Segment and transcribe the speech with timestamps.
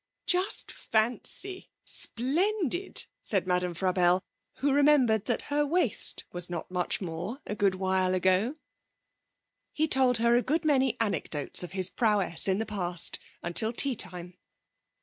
[0.25, 1.69] 'Just fancy!
[1.85, 4.23] Splendid!' said Madame Frabelle,
[4.55, 8.55] who remembered that her waist was not much more a good while ago.
[9.73, 13.95] He told her a good many anecdotes of his prowess in the past, until tea
[13.95, 14.33] time.